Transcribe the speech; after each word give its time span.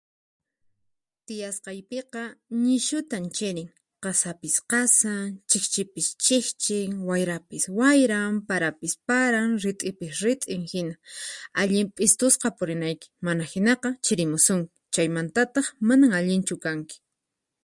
Tiyasqaypika 1.25 2.23
ñishutan 2.63 3.25
chirin, 3.35 3.69
qasapis 4.03 4.55
qasan, 4.71 5.23
chikchipis 5.49 6.07
chikchin, 6.25 6.91
wayrapis 7.07 7.63
wayran, 7.77 8.33
parapis 8.49 8.93
paran, 9.07 9.49
rit'ipis 9.63 10.13
rit'in 10.27 10.61
hina, 10.71 10.95
allin 11.61 11.87
p'istusqa 11.95 12.47
purinayki 12.57 13.07
mana 13.25 13.43
hinaka 13.51 13.89
chirimusunki 14.05 14.71
chaymantataq 14.93 15.65
manan 15.87 16.11
allinchu 16.19 16.55
kanki. 16.63 16.95